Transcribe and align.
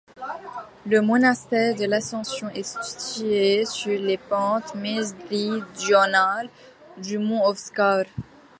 Le 0.87 0.99
monastère 1.01 1.75
de 1.75 1.85
l'Ascension 1.85 2.49
est 2.55 2.75
situé 2.81 3.65
sur 3.65 4.01
les 4.01 4.17
pentes 4.17 4.73
méridionales 4.73 6.49
du 6.97 7.19
mont 7.19 7.45
Ovčar. 7.45 8.05